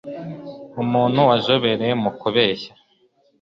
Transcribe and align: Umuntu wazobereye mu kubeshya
Umuntu 0.83 1.19
wazobereye 1.29 1.93
mu 2.03 2.11
kubeshya 2.19 2.71